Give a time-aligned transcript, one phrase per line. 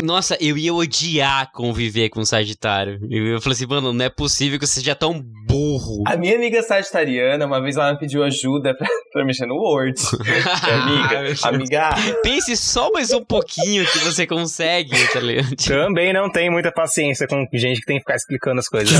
[0.00, 3.00] Nossa, eu ia odiar conviver com Sagitário.
[3.10, 6.04] Eu, falei assim, mano, não é possível que você seja tão burro.
[6.06, 10.00] A minha amiga sagitariana, uma vez ela me pediu ajuda pra, pra mexer no Word.
[10.62, 11.90] amiga, amiga.
[12.22, 15.56] Pense só mais um pouquinho que você consegue, tá ligado?
[15.56, 18.96] Também não tem muita paciência com gente que tem que ficar explicando as coisas.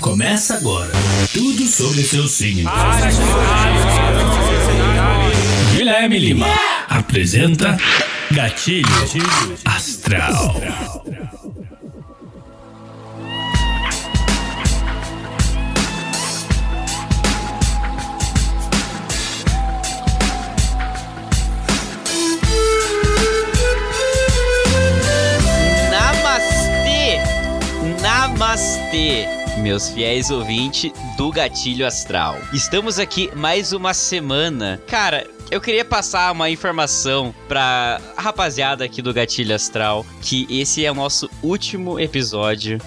[0.00, 0.90] Começa agora.
[1.32, 2.68] Tudo sobre seu signo.
[5.76, 6.46] Guilherme Lima
[6.98, 7.76] apresenta
[8.30, 8.86] Gatilho
[9.64, 10.54] Astral.
[25.90, 27.18] Namastê!
[28.02, 29.26] Namastê!
[29.58, 32.38] Meus fiéis ouvintes do Gatilho Astral.
[32.52, 34.80] Estamos aqui mais uma semana.
[34.86, 40.90] Cara, eu queria passar uma informação pra rapaziada aqui do Gatilho Astral que esse é
[40.90, 42.80] o nosso último episódio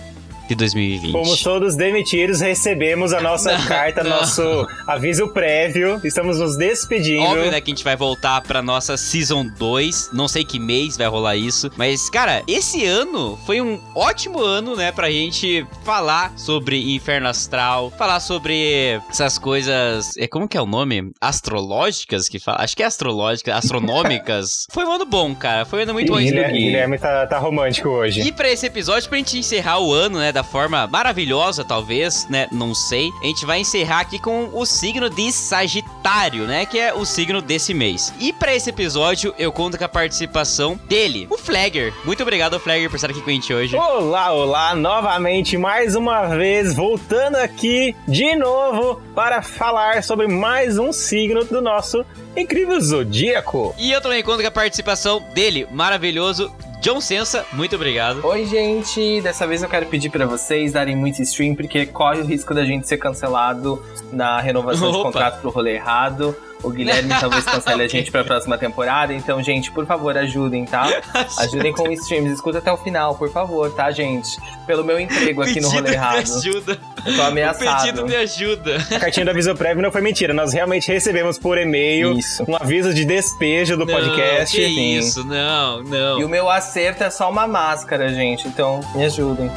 [0.47, 1.11] de 2020.
[1.11, 4.11] Fomos todos demitidos, recebemos a nossa Não, carta, não.
[4.11, 5.99] nosso aviso prévio.
[6.03, 7.23] Estamos nos despedindo.
[7.23, 10.09] Óbvio, né, que a gente vai voltar pra nossa Season 2.
[10.13, 11.69] Não sei que mês vai rolar isso.
[11.77, 17.91] Mas, cara, esse ano foi um ótimo ano, né, pra gente falar sobre Inferno Astral,
[17.97, 20.15] falar sobre essas coisas.
[20.17, 21.11] É, como que é o nome?
[21.19, 22.61] Astrológicas que fala?
[22.61, 24.67] Acho que é astrológicas, astronômicas.
[24.71, 25.65] foi um ano bom, cara.
[25.65, 26.19] Foi um ano muito bom.
[26.19, 28.21] Guilherme, Guilherme tá, tá romântico hoje.
[28.21, 32.49] e pra esse episódio, pra gente encerrar o ano, né, da forma maravilhosa, talvez, né,
[32.51, 36.93] não sei, a gente vai encerrar aqui com o signo de Sagitário, né, que é
[36.93, 38.13] o signo desse mês.
[38.19, 41.93] E pra esse episódio, eu conto com a participação dele, o Flagger.
[42.03, 43.77] Muito obrigado, Flagger, por estar aqui com a gente hoje.
[43.77, 50.91] Olá, olá, novamente, mais uma vez, voltando aqui de novo para falar sobre mais um
[50.91, 53.73] signo do nosso incrível zodíaco.
[53.77, 56.53] E eu também conto com a participação dele, maravilhoso,
[56.85, 57.43] John Sensa.
[57.51, 58.23] Muito obrigado.
[58.23, 59.19] Oi, gente.
[59.19, 62.63] Dessa vez eu quero pedir pra vocês darem muito stream, porque corre o risco da
[62.63, 65.05] gente ser cancelado na renovação de Opa.
[65.05, 66.37] contrato pro rolê errado.
[66.63, 69.13] O Guilherme talvez cancele a gente pra próxima temporada.
[69.13, 71.01] Então, gente, por favor, ajudem, tá?
[71.39, 72.33] Ajudem com streams.
[72.33, 74.37] Escuta até o final, por favor, tá, gente?
[74.65, 76.37] Pelo meu emprego aqui no rolê Pedido de errado.
[76.37, 76.79] ajuda.
[77.05, 77.85] Eu tô ameaçado.
[77.85, 78.77] Pedido de ajuda.
[78.95, 82.43] A cartinha do aviso prévio não foi mentira, nós realmente recebemos por e-mail Isso.
[82.47, 84.59] um aviso de despejo do podcast.
[84.59, 84.97] Não, que sim.
[84.97, 86.19] isso, não, não.
[86.19, 88.49] E o meu acerto é só uma máscara, gente.
[88.49, 89.49] Então, me ajudem.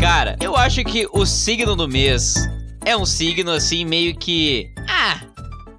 [0.00, 2.48] Cara, eu acho que o signo do mês
[2.84, 4.72] é um signo assim meio que.
[4.88, 5.22] Ah,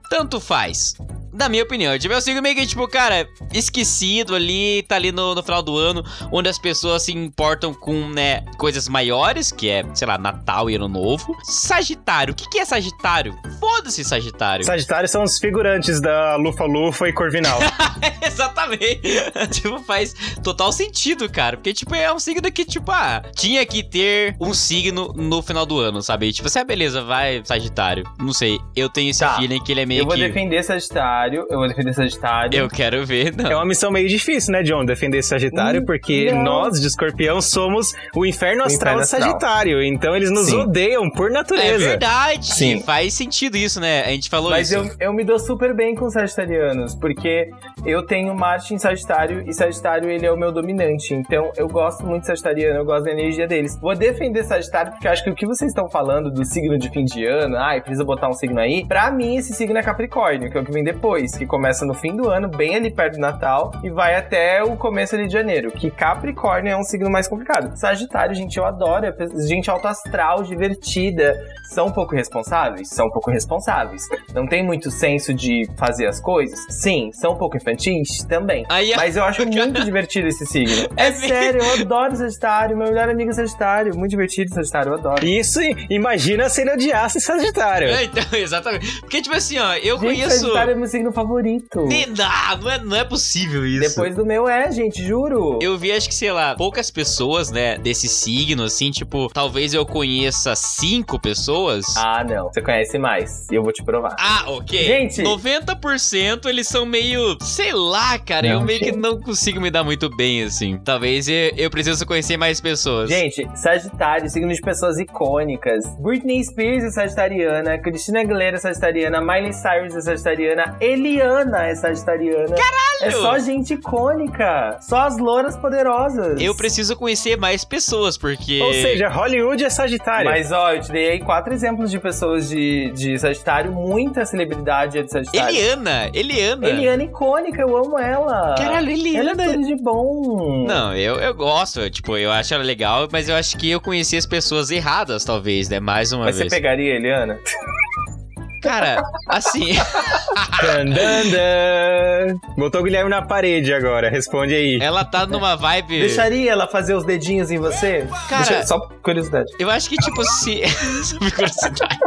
[0.09, 0.93] tanto faz.
[1.39, 5.09] Na minha opinião, tipo, é um signo meio que, tipo, cara, esquecido ali, tá ali
[5.11, 9.69] no, no final do ano, onde as pessoas se importam com, né, coisas maiores, que
[9.69, 11.37] é, sei lá, Natal e Ano Novo.
[11.43, 13.33] Sagitário, o que, que é Sagitário?
[13.59, 14.65] Foda-se, Sagitário.
[14.65, 17.59] Sagitário são os figurantes da Lufa Lufa e Corvinal.
[18.21, 18.99] Exatamente.
[19.51, 20.13] tipo, faz
[20.43, 21.55] total sentido, cara.
[21.55, 25.65] Porque, tipo, é um signo que, tipo, ah, tinha que ter um signo no final
[25.65, 26.27] do ano, sabe?
[26.27, 28.03] E, tipo, assim, ah, beleza, vai, Sagitário.
[28.19, 28.59] Não sei.
[28.75, 29.35] Eu tenho esse Tá.
[29.37, 30.21] feeling que ele é meio Eu vou que.
[30.21, 31.28] defender Sagitário.
[31.37, 32.57] Eu vou defender Sagitário.
[32.57, 33.49] Eu quero ver, não.
[33.51, 34.85] É uma missão meio difícil, né, John?
[34.85, 36.43] Defender Sagitário, Hum, porque não.
[36.43, 39.21] nós, de escorpião, somos o inferno O astral inferno de astral.
[39.21, 39.83] Sagitário.
[39.83, 40.57] Então eles nos Sim.
[40.59, 41.77] odeiam por É natureza.
[41.89, 42.45] verdade.
[42.53, 42.81] Sim.
[42.83, 44.01] Faz sentido isso, né?
[44.03, 44.79] A gente falou Mas isso.
[44.99, 47.49] eu, eu me dou super bem com sagitarianos, porque
[47.85, 51.13] eu tenho Marte em Sagitário e Sagitário ele é o meu dominante.
[51.13, 53.77] Então eu gosto muito de Sagitariano, eu gosto da energia deles.
[53.79, 56.89] Vou defender Sagitário porque eu acho que o que vocês estão falando do signo de
[56.89, 60.49] fim de ano, ai, precisa botar um signo aí, pra mim esse signo é Capricórnio,
[60.51, 63.13] que é o que vem depois, que começa no fim do ano, bem ali perto
[63.15, 65.71] do Natal, e vai até o começo ali de janeiro.
[65.71, 67.75] Que Capricórnio é um signo mais complicado.
[67.75, 71.35] Sagitário, gente, eu adoro, é gente alto astral, divertida.
[71.73, 72.89] São um pouco responsáveis?
[72.89, 74.03] São um pouco responsáveis.
[74.33, 76.59] Não tem muito senso de fazer as coisas?
[76.69, 77.11] Sim.
[77.13, 78.23] São um pouco infantis?
[78.27, 78.65] Também.
[78.69, 80.89] Aí, Mas eu acho muito divertido esse signo.
[80.97, 82.77] É, É sério, eu adoro Sagitário.
[82.77, 83.95] Meu melhor amigo é Sagitário.
[83.95, 85.25] Muito divertido Sagitário, eu adoro.
[85.25, 85.59] Isso,
[85.89, 87.87] imagina se ele odiasse Sagitário.
[87.89, 88.99] É, então, exatamente.
[89.01, 90.39] Porque, tipo assim, ó, eu Gente, conheço.
[90.39, 91.79] Sagitário é signo favorito.
[91.79, 93.89] Não, não é, não é possível isso.
[93.89, 95.59] Depois do meu é, gente, juro.
[95.61, 99.85] Eu vi, acho que, sei lá, poucas pessoas, né, desse signo, assim, tipo, talvez eu
[99.85, 101.85] conheça cinco pessoas.
[101.97, 102.49] Ah, não.
[102.51, 103.47] Você conhece mais.
[103.49, 104.15] E eu vou te provar.
[104.19, 104.77] Ah, ok.
[104.83, 105.23] Gente!
[105.23, 107.37] 90% eles são meio.
[107.41, 108.47] Sei lá, cara.
[108.47, 108.97] eu Não, meio que gente.
[108.97, 110.77] não consigo me dar muito bem, assim.
[110.83, 113.09] Talvez eu, eu preciso conhecer mais pessoas.
[113.09, 115.85] Gente, Sagitário, signo de pessoas icônicas.
[115.99, 122.55] Britney Spears é sagitariana, Christina Aguilera é sagitariana, Miley Cyrus é sagitariana, Eliana é sagitariana.
[122.55, 122.89] Caralho!
[123.01, 124.77] É só gente icônica.
[124.81, 126.39] Só as louras poderosas.
[126.41, 128.61] Eu preciso conhecer mais pessoas, porque.
[128.61, 130.29] Ou seja, Hollywood é Sagitário.
[130.29, 133.71] Mas, ó, eu te dei aí quatro exemplos de pessoas de, de Sagitário.
[133.71, 135.55] Muita celebridade é de Sagitário.
[135.55, 136.09] Eliana!
[136.13, 136.67] Eliana!
[136.67, 138.55] Eliana icônica, eu amo ela.
[138.57, 139.31] Caralho, Eliana.
[139.31, 140.65] Ela é tudo de bom.
[140.67, 144.17] Não, eu, eu gosto, tipo, eu acho ela legal, mas eu acho que eu conheci
[144.17, 145.79] as pessoas erradas, talvez, né?
[145.79, 146.49] Mais uma Mas vez.
[146.49, 147.39] você pegaria a Eliana?
[148.61, 149.73] Cara, assim.
[150.61, 152.39] Dan, dan, dan.
[152.57, 154.77] Botou o Guilherme na parede agora, responde aí.
[154.81, 155.99] ela tá numa vibe.
[156.01, 158.07] Deixaria ela fazer os dedinhos em você?
[158.27, 159.49] Cara- Deixa- só curiosidade.
[159.59, 160.61] Eu acho que, tipo, se.
[161.03, 161.97] Sobre curiosidade.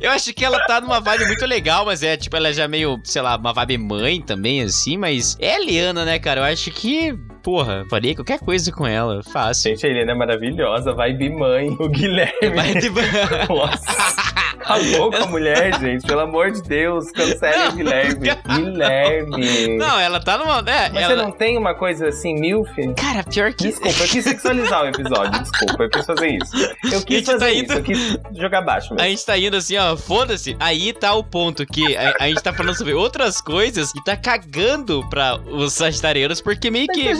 [0.00, 2.66] Eu acho que ela tá numa vibe muito legal, mas é, tipo, ela é já
[2.68, 6.40] meio, sei lá, uma vibe mãe também, assim, mas é a Eliana, né, cara?
[6.40, 7.12] Eu acho que,
[7.42, 9.70] porra, faria qualquer coisa com ela, fácil.
[9.72, 10.92] Gente, a Eliana é maravilhosa.
[10.94, 11.68] Vibe mãe.
[11.78, 12.50] O Guilherme.
[12.54, 12.88] Vai de...
[13.48, 14.39] Nossa.
[14.74, 16.06] Acabou com a mulher, gente.
[16.06, 17.06] Pelo amor de Deus.
[17.10, 18.30] O Guilherme.
[18.46, 19.76] Guilherme.
[19.76, 20.58] Não, ela tá numa.
[20.70, 21.14] É, Mas ela...
[21.16, 22.70] você não tem uma coisa assim, milf?
[22.96, 23.64] Cara, pior que.
[23.68, 25.40] Desculpa, eu quis sexualizar o episódio.
[25.42, 26.56] Desculpa, eu quis fazer isso.
[26.92, 27.72] Eu quis tá fazer indo- isso.
[27.72, 29.10] Eu quis jogar baixo A mesmo.
[29.10, 30.56] gente tá indo assim, ó, foda-se.
[30.60, 34.16] Aí tá o ponto que a, a gente tá falando sobre outras coisas e tá
[34.16, 37.06] cagando pra os sagitarianos, porque meio que.
[37.08, 37.14] É,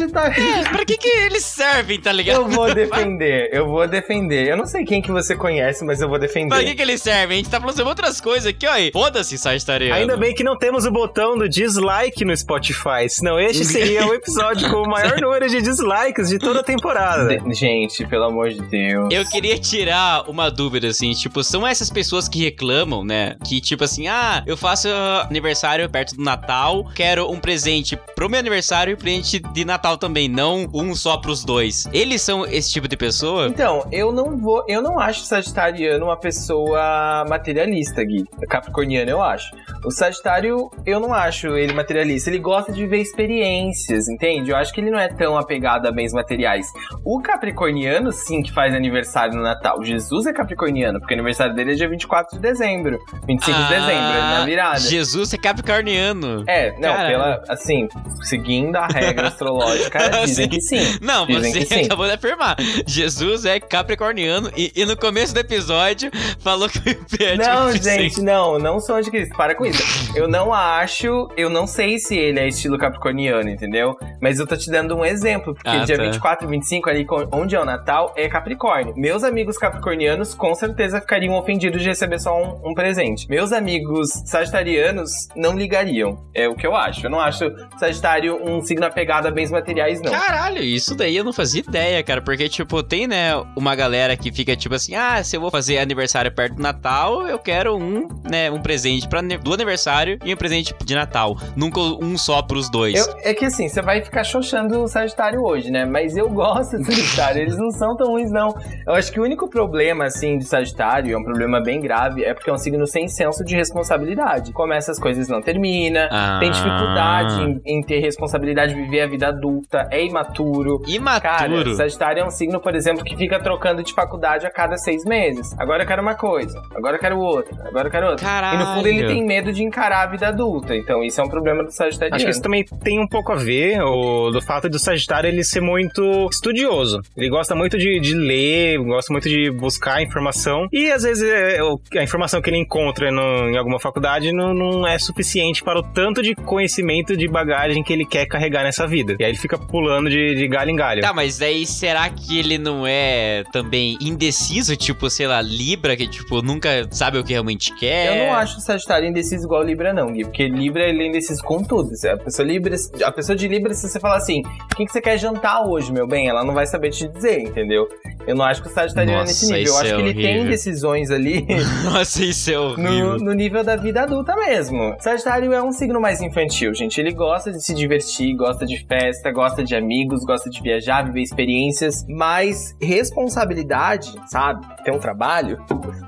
[0.70, 2.36] pra que que eles servem, tá ligado?
[2.36, 4.48] Eu vou defender, eu vou defender.
[4.48, 6.48] Eu não sei quem que você conhece, mas eu vou defender.
[6.48, 7.39] Pra que que eles servem?
[7.40, 8.72] A gente tá falando sobre outras coisas aqui, ó.
[8.92, 9.94] Foda-se, sagitariano.
[9.94, 14.12] Ainda bem que não temos o botão do dislike no Spotify, senão este seria o
[14.12, 17.38] episódio com o maior número de dislikes de toda a temporada.
[17.38, 19.08] De- Gente, pelo amor de Deus.
[19.10, 23.36] Eu queria tirar uma dúvida, assim, tipo, são essas pessoas que reclamam, né?
[23.46, 24.88] Que, tipo assim, ah, eu faço
[25.26, 30.28] aniversário perto do Natal, quero um presente pro meu aniversário e presente de Natal também,
[30.28, 31.88] não um só pros dois.
[31.90, 33.46] Eles são esse tipo de pessoa?
[33.48, 34.62] Então, eu não vou.
[34.68, 38.24] Eu não acho o Sagitariano uma pessoa materialista, Gui.
[38.48, 39.54] Capricorniano, eu acho.
[39.84, 42.28] O Sagitário, eu não acho ele materialista.
[42.28, 44.50] Ele gosta de viver experiências, entende?
[44.50, 46.66] Eu acho que ele não é tão apegado a bens materiais.
[47.04, 49.82] O Capricorniano, sim, que faz aniversário no Natal.
[49.82, 52.98] Jesus é Capricorniano, porque o aniversário dele é dia 24 de dezembro.
[53.26, 54.76] 25 de dezembro, na virada.
[54.76, 56.44] Ah, Jesus é capricorniano.
[56.46, 57.08] É, não, Caralho.
[57.08, 57.42] pela.
[57.48, 57.88] Assim,
[58.22, 60.98] seguindo a regra astrológica, dizem que sim.
[61.00, 61.84] Não, Dizem você sim.
[61.84, 62.56] acabou de afirmar.
[62.86, 66.10] Jesus é capricorniano e, e no começo do episódio
[66.40, 66.82] falou que o
[67.24, 69.36] é Não, gente, não, não sou anticristo.
[69.36, 69.82] Para com isso.
[70.14, 73.96] Eu não acho, eu não sei se ele é estilo capricorniano, entendeu?
[74.20, 76.02] Mas eu tô te dando um exemplo, porque Ah, dia tá.
[76.04, 78.94] 24 e 25, ali onde é o Natal, é Capricórnio.
[78.96, 83.28] Meus amigos capricornianos com certeza ficariam ofendidos de receber só um, um presente.
[83.28, 86.26] Meus amigos sagitarianos não ligariam.
[86.34, 87.06] É o que eu acho.
[87.06, 90.12] Eu não acho Sagitário um signo apegado a bens materiais, não.
[90.12, 92.20] Caralho, isso daí eu não fazia ideia, cara.
[92.20, 95.78] Porque, tipo, tem, né, uma galera que fica tipo assim: ah, se eu vou fazer
[95.78, 100.36] aniversário perto do Natal, eu quero um, né, um presente pra, do aniversário e um
[100.36, 101.36] presente de Natal.
[101.56, 102.94] Nunca um só pros dois.
[103.06, 105.84] Eu- é que assim, você vai ficar xoxando o Sagitário hoje, né?
[105.84, 108.54] Mas eu gosto do Sagitário, eles não são tão ruins, não.
[108.86, 112.32] Eu acho que o único problema, assim, de Sagitário, é um problema bem grave, é
[112.34, 114.52] porque é um signo sem senso de responsabilidade.
[114.52, 116.38] Começa as coisas e não termina, Ah.
[116.40, 120.80] tem dificuldade em, em ter responsabilidade de viver a vida adulta, é imaturo.
[121.20, 121.74] Cara, Imaturo.
[121.74, 125.54] Sagitário é um signo, por exemplo, que fica trocando de faculdade a cada seis meses.
[125.58, 128.24] Agora eu quero uma coisa, agora eu quero outra, agora eu quero outra.
[128.26, 128.56] Caralho.
[128.60, 130.74] E no fundo ele tem medo de encarar a vida adulta.
[130.76, 132.14] Então isso é um problema do Sagitário.
[132.14, 135.42] Acho que isso também tem um pouco a ver o, do fato do Sagitário ele
[135.44, 137.00] ser muito estudioso.
[137.16, 140.66] Ele gosta muito de, de ler, gosta muito de buscar informação.
[140.72, 144.52] E às vezes é, o- a informação que ele encontra no- em alguma faculdade não,
[144.54, 148.86] não é suficiente para o tanto de conhecimento, de bagagem que ele quer carregar nessa
[148.86, 149.16] vida.
[149.18, 151.00] E aí ele fica pulando de, de galho em galho.
[151.02, 154.76] Tá, mas aí será que ele não é também indeciso?
[154.76, 158.16] Tipo, sei lá, Libra, que tipo, nunca sabe o que realmente quer?
[158.16, 160.24] Eu não acho o Sagitário indeciso igual Libra, não, Gui.
[160.24, 161.90] Porque Libra, ele é indeciso com tudo.
[162.12, 165.00] A pessoa, Libra, a pessoa de Libra, se você falar assim, o que, que você
[165.00, 166.28] quer jantar hoje, meu bem?
[166.28, 167.88] Ela não vai saber te dizer, entendeu?
[168.26, 169.72] Eu não acho que o Sagitário é Nossa, nesse nível.
[169.72, 171.46] Eu acho é que ele tem decisões ali
[171.84, 173.16] Nossa, isso é no, horrível.
[173.18, 174.94] no nível da vida adulta mesmo.
[175.00, 177.00] Sagitário é um signo mais infantil, gente.
[177.00, 181.22] Ele gosta de se divertir, gosta de festa, gosta de amigos, gosta de viajar, viver
[181.22, 182.04] experiências.
[182.08, 184.66] Mas responsabilidade, sabe?
[184.84, 185.58] Ter um trabalho,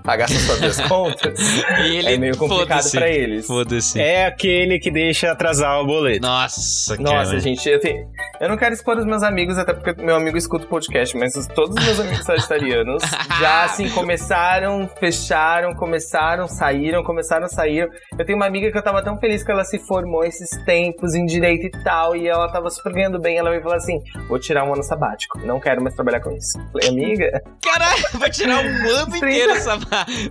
[0.03, 1.39] pagar suas próprias contas,
[1.87, 3.47] E ele, é meio complicado pra eles.
[3.47, 4.01] Foda-se.
[4.01, 6.23] É aquele que deixa atrasar o boleto.
[6.27, 7.41] Nossa, Nossa, cara.
[7.41, 8.07] gente, eu, tenho-
[8.41, 11.35] eu não quero expor os meus amigos, até porque meu amigo escuta o podcast, mas
[11.37, 13.03] os- todos os meus amigos sagitarianos
[13.41, 17.89] já, assim, começaram, fecharam, começaram, saíram, começaram, saíram.
[18.19, 21.15] Eu tenho uma amiga que eu tava tão feliz que ela se formou esses tempos
[21.15, 23.37] em direito e tal, e ela tava super ganhando bem.
[23.39, 26.59] Ela veio falar assim: vou tirar um ano sabático, não quero mais trabalhar com isso.
[26.73, 29.17] Falei, amiga, Caralho, vai tirar um ano 30.
[29.27, 29.79] inteiro essa.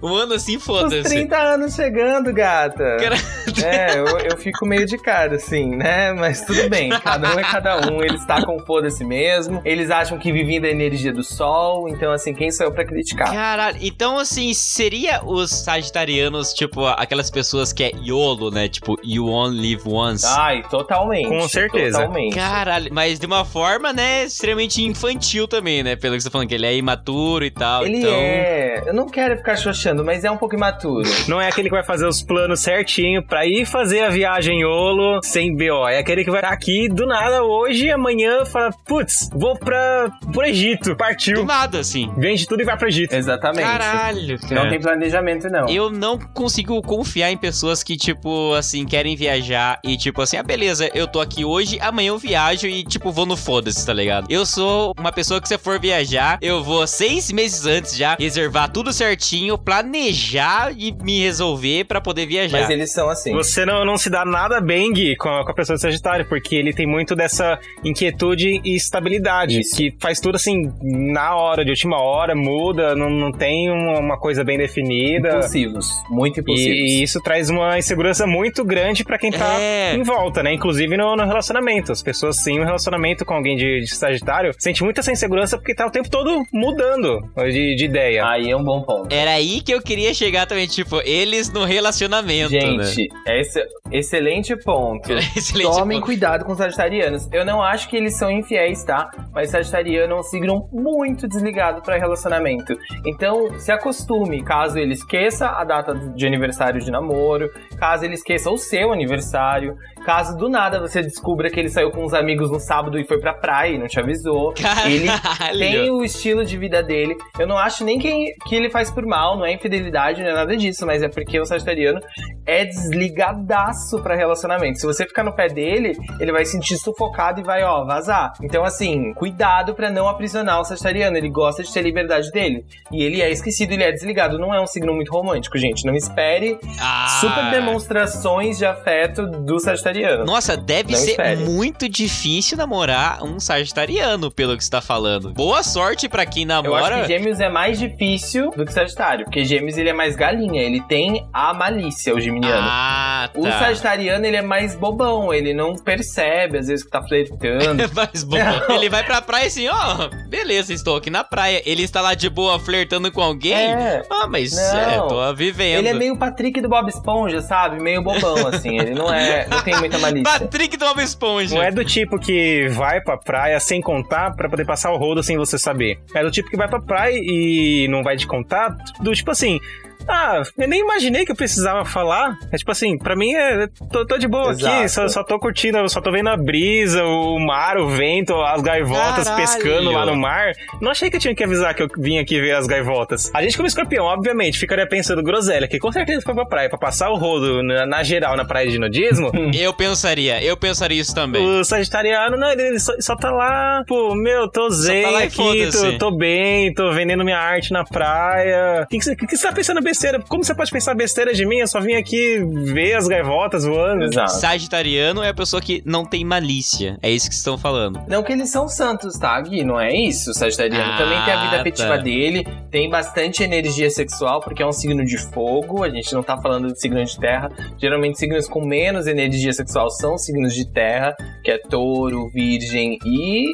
[0.01, 1.03] Um ano assim, foda-se.
[1.03, 2.97] 30 anos chegando, gata.
[2.99, 3.15] Cara-
[3.63, 6.13] É, eu, eu fico meio de cara, assim, né?
[6.13, 8.01] Mas tudo bem, cada um é cada um.
[8.03, 9.61] Eles tacam foda-se mesmo.
[9.65, 11.60] Eles acham que vivem da energia do sol.
[11.87, 13.31] Então, assim, quem sou eu pra criticar?
[13.31, 18.67] Caralho, então assim, seria os sagitarianos, tipo, aquelas pessoas que é YOLO, né?
[18.67, 20.25] Tipo, you only live once.
[20.27, 21.27] Ai, totalmente.
[21.27, 21.99] Com certeza.
[21.99, 22.35] Totalmente.
[22.35, 25.95] Caralho, mas de uma forma, né, extremamente infantil também, né?
[25.95, 27.85] Pelo que você tá falando, que ele é imaturo e tal.
[27.85, 28.13] Ele então...
[28.13, 28.83] é.
[28.85, 31.09] Eu não quero ficar xoxando, mas é um pouco imaturo.
[31.27, 35.21] Não é aquele que vai fazer os planos certinho pra ir fazer a viagem YOLO
[35.23, 35.87] sem BO.
[35.87, 40.11] É aquele que vai estar aqui do nada hoje e amanhã fala, putz, vou pra,
[40.31, 40.95] pro Egito.
[40.95, 41.45] Partiu.
[41.51, 42.11] Nada, assim.
[42.17, 43.13] Vende tudo e vai pro Egito.
[43.13, 43.61] Exatamente.
[43.63, 44.69] Caralho, Não cara.
[44.69, 45.67] tem planejamento, não.
[45.67, 50.43] Eu não consigo confiar em pessoas que, tipo, assim, querem viajar e, tipo, assim, ah,
[50.43, 54.27] beleza, eu tô aqui hoje, amanhã eu viajo e, tipo, vou no foda-se, tá ligado?
[54.29, 58.71] Eu sou uma pessoa que, se for viajar, eu vou seis meses antes já reservar
[58.71, 62.61] tudo certinho, planejar e me resolver pra poder viajar.
[62.61, 63.33] Mas eles são assim.
[63.33, 66.25] Você não, não se dá nada bem, Gui, com a, com a pessoa de Sagitário,
[66.27, 69.75] porque ele tem muito dessa inquietude e estabilidade, Isso.
[69.75, 74.17] que faz tudo assim, na hora, de última hora, muda, não, não tem uma, uma
[74.19, 75.29] coisa bem definida.
[75.29, 75.87] Impulsivos.
[76.09, 76.77] Muito impulsivos.
[76.91, 79.93] E, e isso traz uma insegurança muito grande pra quem tá É.
[79.95, 80.53] em volta, né?
[80.53, 81.91] Inclusive no, no relacionamento.
[81.91, 85.73] As pessoas, sim, um relacionamento com alguém de, de Sagitário, sente muito essa insegurança porque
[85.75, 88.25] tá o tempo todo mudando de, de ideia.
[88.27, 89.13] Aí é um bom ponto.
[89.13, 92.83] Era aí que eu queria chegar também, tipo, eles no relacionamento, né?
[92.83, 95.11] Gente, é esse, excelente ponto.
[95.35, 96.05] Excelente Tomem ponto.
[96.05, 97.27] cuidado com os sagitarianos.
[97.31, 99.09] Eu não acho que eles são infiéis, tá?
[99.33, 102.77] Mas sagitariano é um signo muito desligado para relacionamento.
[103.05, 108.49] Então, se acostume, caso ele esqueça a data de aniversário de namoro, caso ele esqueça
[108.49, 112.59] o seu aniversário, caso do nada você descubra que ele saiu com uns amigos no
[112.59, 114.53] sábado e foi pra praia e não te avisou.
[114.85, 115.59] Ele Caralho.
[115.59, 117.15] tem o estilo de vida dele.
[117.39, 120.33] Eu não acho nem que, que ele faz por mal, não é infidelidade, não é
[120.33, 121.99] nada disso, mas é porque o sagitariano
[122.45, 124.79] é desligadaço pra relacionamento.
[124.79, 128.33] Se você ficar no pé dele, ele vai se sentir sufocado e vai, ó, vazar.
[128.41, 131.17] Então, assim, cuidado pra não aprisionar o sagitariano.
[131.17, 132.65] Ele gosta de ter liberdade dele.
[132.91, 134.37] E ele é esquecido, ele é desligado.
[134.39, 135.85] Não é um signo muito romântico, gente.
[135.85, 137.07] Não espere Ah.
[137.21, 139.90] super demonstrações de afeto do sagitariano.
[140.25, 141.35] Nossa, deve Não ser espere.
[141.45, 145.31] muito difícil namorar um sagitariano, pelo que você tá falando.
[145.33, 147.01] Boa sorte pra quem Eu acho namora.
[147.01, 150.81] que Gêmeos é mais difícil do que Sagitário, porque Gêmeos ele é mais galinha, ele
[150.81, 152.67] tem a malícia, o geminiano.
[152.69, 153.39] Ah, tá.
[153.39, 157.83] O Sagitariano, ele é mais bobão, ele não percebe, às vezes, que tá flertando.
[157.93, 158.37] Mas bom,
[158.73, 161.61] ele vai pra praia assim, ó, beleza, estou aqui na praia.
[161.65, 163.53] Ele está lá de boa flertando com alguém.
[163.53, 164.01] É.
[164.09, 164.63] Ah, mas Não.
[164.79, 165.79] é, tô vivendo.
[165.79, 167.81] Ele é meio Patrick do Bob Esponja, sabe?
[167.81, 168.77] Meio bobão, assim.
[168.79, 169.47] Ele não é.
[169.47, 170.39] Não tem muita malícia.
[170.39, 171.55] Patrick do Bob Esponja.
[171.55, 175.21] Não é do tipo que vai pra praia sem contar pra poder passar o rodo
[175.21, 175.99] sem você saber.
[176.15, 178.75] É do tipo que vai pra praia e não vai te contar.
[179.01, 179.59] Do tipo assim.
[180.07, 182.37] Ah, eu nem imaginei que eu precisava falar.
[182.51, 183.67] É tipo assim, pra mim é.
[183.91, 184.89] Tô, tô de boa aqui, Exato.
[184.89, 189.27] só, só tô curtindo, só tô vendo a brisa, o mar, o vento, as gaivotas
[189.27, 189.35] Caralho.
[189.45, 190.51] pescando lá no mar.
[190.81, 193.31] Não achei que eu tinha que avisar que eu vim aqui ver as gaivotas.
[193.33, 196.77] A gente, como escorpião, obviamente, ficaria pensando groselha, que com certeza foi pra praia, pra
[196.77, 199.31] passar o rodo na, na geral na praia de nudismo.
[199.53, 201.41] Eu pensaria, eu pensaria isso também.
[201.45, 205.27] O Sagitariano, não, ele só, só tá lá, pô, meu, tô zen tá lá e
[205.27, 208.83] aqui, tô, tô bem, tô vendendo minha arte na praia.
[208.83, 210.21] O que, que, você- que que você tá pensando besteira?
[210.27, 211.57] Como você pode pensar besteira de mim?
[211.57, 212.39] Eu só vim aqui
[212.73, 214.05] ver as gaivotas voando.
[214.05, 214.31] Exato.
[214.31, 216.97] Sagitariano é a pessoa que não tem malícia.
[217.01, 218.01] É isso que vocês estão falando.
[218.07, 219.63] Não que eles são santos, tá, Gui?
[219.63, 220.31] Não é isso.
[220.31, 221.97] O Sagitariano Ah, também tem a vida afetiva tá.
[221.97, 225.83] dele, tem bastante energia sexual, porque é um signo de fogo.
[225.83, 227.51] A gente não tá falando de signo de terra.
[227.77, 233.45] Geralmente, signos com menos energia sexual são signos de terra, que é touro, virgem e.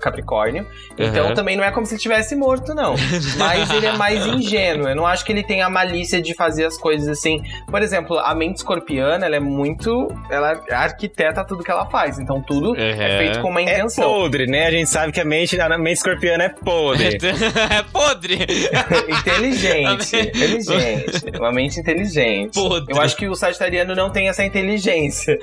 [0.00, 0.66] Capricórnio.
[0.98, 1.34] Então Uhum.
[1.34, 2.94] também não é como se ele tivesse morto, não.
[3.38, 4.88] Mas ele é mais ingênuo.
[4.88, 7.42] Eu não acho que ele tem a malícia de fazer as coisas assim.
[7.70, 10.08] Por exemplo, a mente escorpiana, ela é muito.
[10.30, 12.18] Ela arquiteta tudo que ela faz.
[12.18, 13.18] Então tudo é Uhum.
[13.18, 14.04] feito com uma É intenção.
[14.04, 14.66] podre, né?
[14.66, 17.18] A gente sabe que a mente, a mente escorpiana é podre.
[17.70, 18.36] é podre.
[19.08, 21.38] inteligente, inteligente.
[21.38, 22.54] Uma mente inteligente.
[22.54, 22.94] Podre.
[22.94, 25.38] Eu acho que o sagitariano não tem essa inteligência.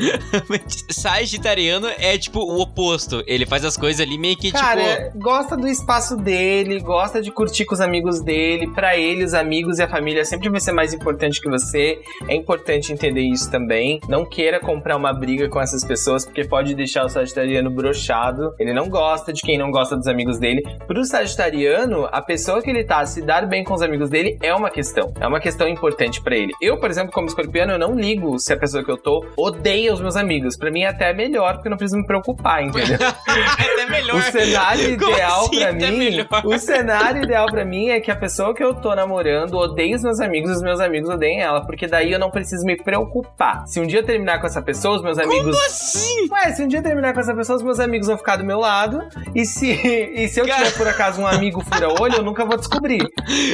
[0.90, 3.24] Sagitariano é tipo o oposto.
[3.28, 5.20] Ele faz as coisas ali Ele meio que, Cara, tipo.
[5.20, 8.68] gosta do espaço dele, gosta de curtir com os amigos dele.
[8.68, 12.00] Pra ele, os amigos e a família sempre vai ser mais importante que você.
[12.28, 14.00] É importante entender isso também.
[14.08, 18.54] Não queira comprar uma briga com essas pessoas, porque pode deixar o sagitariano brochado.
[18.60, 20.62] Ele não gosta de quem não gosta dos amigos dele.
[20.86, 24.54] Pro sagitariano, a pessoa que ele tá, se dar bem com os amigos dele, é
[24.54, 25.12] uma questão.
[25.20, 26.54] É uma questão importante pra ele.
[26.62, 29.92] Eu, por exemplo, como escorpiano, eu não ligo se a pessoa que eu tô odeia
[29.92, 30.56] os meus amigos.
[30.56, 32.98] Pra mim é até melhor, porque eu não preciso me preocupar, entendeu?
[33.28, 34.03] até melhor.
[34.12, 36.28] O cenário ideal assim, pra até mim, melhor?
[36.46, 40.04] o cenário ideal pra mim é que a pessoa que eu tô namorando odeie os
[40.04, 43.66] meus amigos e os meus amigos odeiem ela, porque daí eu não preciso me preocupar.
[43.68, 46.28] Se um dia eu terminar com essa pessoa, os meus amigos Como assim?
[46.32, 48.44] Ué, se um dia eu terminar com essa pessoa, os meus amigos vão ficar do
[48.44, 49.02] meu lado.
[49.36, 49.72] E se,
[50.16, 53.06] e se eu Cara- tiver, por acaso, um amigo fura-olho, eu nunca vou descobrir.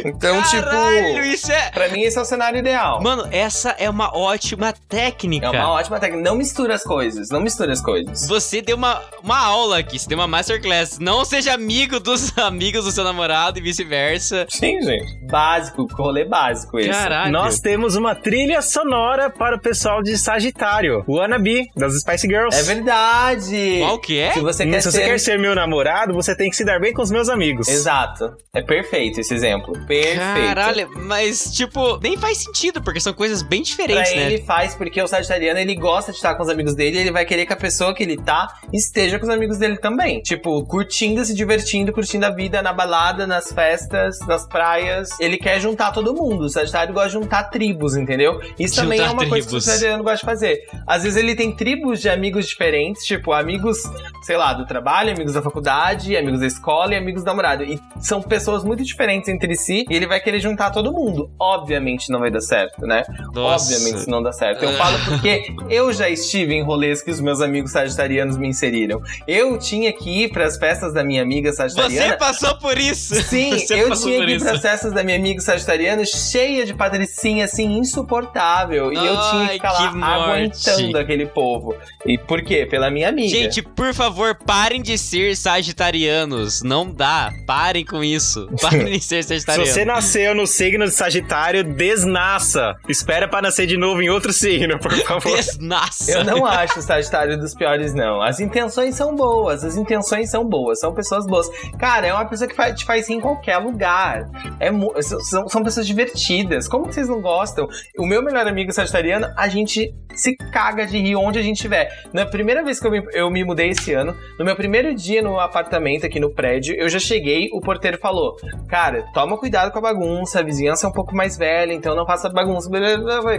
[0.05, 1.71] Então, Caralho, tipo, isso é.
[1.71, 3.01] pra mim esse é o cenário ideal.
[3.01, 5.47] Mano, essa é uma ótima técnica.
[5.47, 6.23] É uma ótima técnica.
[6.23, 7.29] Não mistura as coisas.
[7.29, 8.27] Não mistura as coisas.
[8.27, 10.99] Você deu uma, uma aula aqui, você deu uma masterclass.
[10.99, 14.45] Não seja amigo dos amigos do seu namorado e vice-versa.
[14.49, 15.19] Sim, gente.
[15.29, 16.89] Básico, rolê básico esse.
[16.89, 17.31] Caralho.
[17.31, 21.03] Nós temos uma trilha sonora para o pessoal de Sagitário.
[21.07, 22.57] O Wannabe, das Spice Girls.
[22.57, 23.79] É verdade.
[23.79, 24.31] Qual que é?
[24.31, 24.97] Se você quer Se ser...
[24.99, 27.67] você quer ser meu namorado, você tem que se dar bem com os meus amigos.
[27.67, 28.33] Exato.
[28.53, 29.73] É perfeito esse exemplo.
[29.85, 30.19] Perfeito.
[30.19, 34.25] Caralho, mas tipo, nem faz sentido, porque são coisas bem Pra diferentes, né?
[34.25, 37.11] ele faz, porque o sagitariano, ele gosta de estar com os amigos dele e ele
[37.11, 40.21] vai querer que a pessoa que ele tá esteja com os amigos dele também.
[40.29, 45.09] Tipo, curtindo, se divertindo, curtindo a vida na balada, nas festas, nas praias.
[45.19, 46.43] Ele quer juntar todo mundo.
[46.43, 48.39] O sagitário gosta de juntar tribos, entendeu?
[48.59, 49.65] Isso também é Juntar uma coisa que o tribos.
[49.65, 50.59] sagitariano gosta de fazer.
[50.85, 53.79] Às vezes ele tem tribos de amigos diferentes, tipo, amigos,
[54.21, 57.63] sei lá, do trabalho, amigos da faculdade, amigos da escola e amigos do namorado.
[57.63, 61.31] E são pessoas muito diferentes entre si e ele vai querer juntar todo mundo.
[61.39, 63.03] Obviamente não vai dar certo, né?
[63.33, 63.73] Nossa.
[63.73, 64.63] Obviamente isso não dá certo.
[64.63, 69.01] Eu falo porque eu já estive em rolês que os meus amigos sagitarianos me inseriram.
[69.27, 72.17] Eu tinha que ir pras festas da minha amiga Você sagitariana.
[72.17, 73.15] passou por isso.
[73.23, 74.45] Sim, Você eu tinha que ir isso.
[74.45, 78.91] pras festas da minha amiga sagitariana cheia de patricinha, assim, insuportável.
[78.91, 80.69] E eu tinha que Ai, ficar lá morte.
[80.69, 81.75] aguentando aquele povo.
[82.05, 82.65] E por quê?
[82.69, 83.29] Pela minha amiga.
[83.29, 86.61] Gente, por favor, parem de ser sagitarianos.
[86.63, 87.31] Não dá.
[87.45, 88.47] Parem com isso.
[88.61, 89.69] Parem de ser Se sagitarianos.
[89.73, 92.75] você nasceu no signo de Sagitário, desnasça.
[92.87, 95.35] Espera pra nascer de novo em outro signo, por favor.
[95.35, 96.11] Desnasça.
[96.11, 98.21] Eu não acho o Sagitário dos piores, não.
[98.21, 99.99] As intenções são boas, as intenções
[100.29, 101.47] são boas, são pessoas boas.
[101.77, 104.25] Cara, é uma pessoa que faz- te faz rir em qualquer lugar.
[104.59, 104.69] É
[105.01, 106.67] são, são pessoas divertidas.
[106.67, 107.67] Como vocês não gostam?
[107.97, 111.89] O meu melhor amigo sagitariano, a gente se caga de rir onde a gente estiver.
[112.11, 115.21] Na primeira vez que eu me, eu me mudei esse ano, no meu primeiro dia
[115.21, 118.35] no apartamento aqui no prédio, eu já cheguei, o porteiro falou:
[118.67, 122.05] Cara, toma cuidado com a bagunça, a vizinhança é um pouco mais velha, então não
[122.05, 122.69] faça bagunça.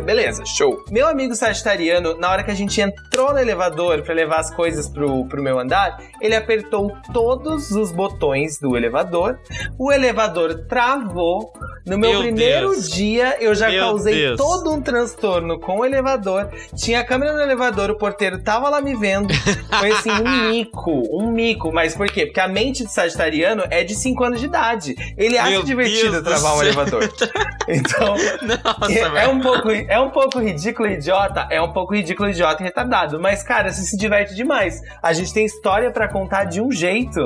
[0.04, 0.82] Beleza, show.
[0.90, 4.88] Meu amigo sagitariano, na hora que a gente entrou no elevador pra levar as coisas
[4.88, 9.38] pro, pro meu andar, ele apertou todos os botões do elevador,
[9.78, 11.52] o elevador travou.
[11.86, 12.90] No meu, Meu primeiro Deus.
[12.90, 14.36] dia, eu já Meu causei Deus.
[14.36, 16.48] todo um transtorno com o elevador.
[16.76, 19.32] Tinha câmera no elevador, o porteiro tava lá me vendo.
[19.78, 21.72] Foi assim, um mico, um mico.
[21.72, 22.26] Mas por quê?
[22.26, 24.94] Porque a mente de sagitariano é de 5 anos de idade.
[25.16, 27.10] Ele acha Meu divertido Deus travar um elevador.
[27.68, 31.94] Então, Nossa, é, é um pouco, é um pouco ridículo e idiota, é um pouco
[31.94, 33.20] ridículo, idiota e retardado.
[33.20, 34.80] Mas, cara, você se diverte demais.
[35.02, 37.20] A gente tem história pra contar de um jeito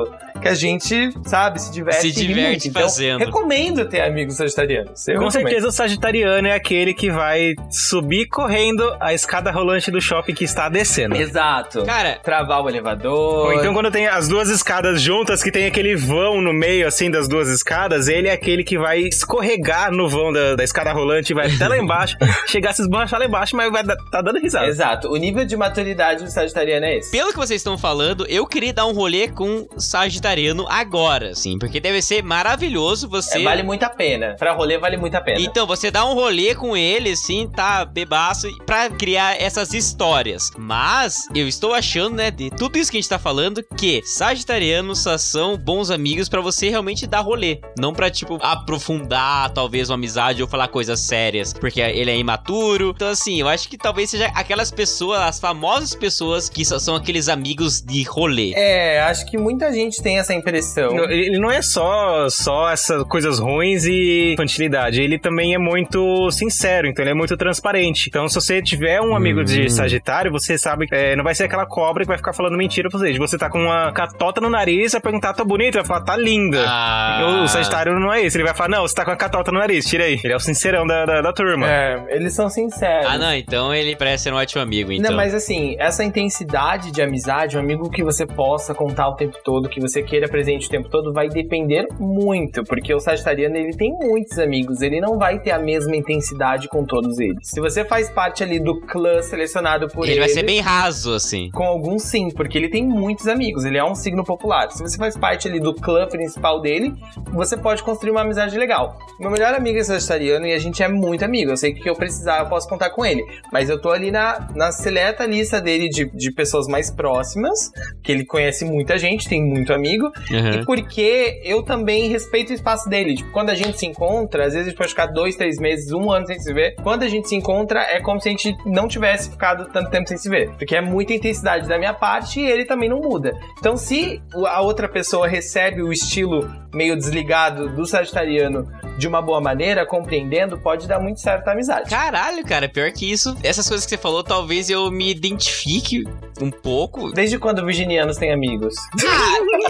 [0.44, 2.68] que a gente, sabe, se diverte Se e diverte.
[2.68, 3.18] Então, fazendo.
[3.20, 5.08] recomendo ter amigos sagitarianos.
[5.08, 5.32] Eu Com recomendo.
[5.48, 10.44] certeza o Sagitariano é aquele que vai subir correndo a escada rolante do shopping que
[10.44, 11.16] está descendo.
[11.16, 11.84] Exato.
[11.84, 13.46] Cara, Travar o elevador.
[13.46, 17.10] Ou então quando tem as duas escadas juntas, que tem aquele vão no meio, assim,
[17.10, 21.32] das duas escadas, ele é aquele que vai escorregar no vão da, da escada rolante,
[21.32, 24.66] vai até lá embaixo, chegar a se esborrachar lá embaixo, mas vai tá dando risada.
[24.66, 25.08] Exato.
[25.08, 27.10] O nível de maturidade do sagitariano é esse.
[27.10, 30.33] pelo que vocês estão falando, eu queria dar um rolê com Sagitariano
[30.68, 33.38] agora, assim, porque deve ser maravilhoso você.
[33.38, 34.36] É, vale muito a pena.
[34.38, 35.40] Pra rolê vale muito a pena.
[35.40, 40.50] Então, você dá um rolê com ele, assim, tá bebaço, pra criar essas histórias.
[40.56, 45.00] Mas, eu estou achando, né, de tudo isso que a gente tá falando, que Sagitarianos
[45.00, 47.60] só são bons amigos pra você realmente dar rolê.
[47.78, 52.92] Não pra, tipo, aprofundar, talvez, uma amizade ou falar coisas sérias, porque ele é imaturo.
[52.94, 56.94] Então, assim, eu acho que talvez seja aquelas pessoas, as famosas pessoas que só são
[56.96, 58.52] aqueles amigos de rolê.
[58.54, 60.94] É, acho que muita gente tem essa impressão.
[60.94, 65.00] Não, Ele não é só, só essas coisas ruins e infantilidade.
[65.00, 68.08] Ele também é muito sincero, então ele é muito transparente.
[68.08, 69.44] Então, se você tiver um amigo Hum.
[69.44, 72.56] de Sagitário, você sabe que é, não vai ser aquela cobra que vai ficar falando
[72.56, 73.12] mentira pra você.
[73.12, 75.78] De Você tá com uma catota no nariz, vai perguntar, tá bonita?
[75.78, 76.64] Vai falar, tá linda.
[76.66, 77.40] Ah.
[77.40, 78.36] O, o Sagitário não é isso.
[78.36, 80.20] Ele vai falar, não, você tá com a catota no nariz, tira aí.
[80.22, 81.68] Ele é o sincerão da, da, da turma.
[81.68, 83.06] É, eles são sinceros.
[83.06, 85.10] Ah, não, então ele parece ser um ótimo amigo, então.
[85.10, 89.36] Não, mas assim, essa intensidade de amizade, um amigo que você possa contar o tempo
[89.44, 93.76] todo, que você queira presente o tempo todo, vai depender muito, porque o sagitariano, ele
[93.76, 97.38] tem muitos amigos, ele não vai ter a mesma intensidade com todos eles.
[97.42, 100.12] Se você faz parte ali do clã selecionado por ele...
[100.12, 101.50] ele vai ser bem raso, assim.
[101.52, 104.70] Com alguns sim, porque ele tem muitos amigos, ele é um signo popular.
[104.70, 106.92] Se você faz parte ali do clã principal dele,
[107.32, 108.98] você pode construir uma amizade legal.
[109.18, 111.50] Meu melhor amigo é sagitariano e a gente é muito amigo.
[111.50, 113.24] Eu sei que o que eu precisar, eu posso contar com ele.
[113.52, 117.70] Mas eu tô ali na, na seleta lista dele de, de pessoas mais próximas,
[118.02, 119.93] que ele conhece muita gente, tem muito amigo.
[120.30, 120.60] Uhum.
[120.60, 123.14] E porque eu também respeito o espaço dele.
[123.14, 125.92] Tipo, quando a gente se encontra, às vezes a gente pode ficar dois, três meses,
[125.92, 126.74] um ano sem se ver.
[126.82, 130.08] Quando a gente se encontra, é como se a gente não tivesse ficado tanto tempo
[130.08, 130.50] sem se ver.
[130.56, 133.32] Porque é muita intensidade da minha parte e ele também não muda.
[133.58, 139.40] Então, se a outra pessoa recebe o estilo meio desligado do sagitariano de uma boa
[139.40, 141.90] maneira, compreendendo, pode dar muito certo a amizade.
[141.90, 146.04] Caralho, cara, pior que isso, essas coisas que você falou, talvez eu me identifique
[146.40, 147.10] um pouco.
[147.12, 148.74] Desde quando virginianos têm amigos?